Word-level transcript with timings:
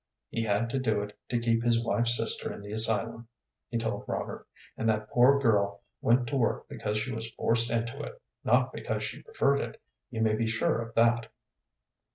"He 0.31 0.41
had 0.41 0.67
to 0.71 0.79
do 0.79 1.03
it 1.03 1.15
to 1.29 1.37
keep 1.37 1.61
his 1.61 1.85
wife's 1.85 2.17
sister 2.17 2.51
in 2.51 2.61
the 2.63 2.71
asylum," 2.71 3.27
he 3.69 3.77
told 3.77 4.05
Robert; 4.07 4.47
"and 4.75 4.89
that 4.89 5.11
poor 5.11 5.39
girl 5.39 5.83
went 6.01 6.25
to 6.29 6.37
work 6.37 6.67
because 6.67 6.97
she 6.97 7.11
was 7.13 7.29
forced 7.29 7.69
into 7.69 8.01
it, 8.01 8.19
not 8.43 8.73
because 8.73 9.03
she 9.03 9.21
preferred 9.21 9.59
it, 9.61 9.79
you 10.09 10.21
may 10.23 10.33
be 10.33 10.47
sure 10.47 10.81
of 10.81 10.95
that." 10.95 11.31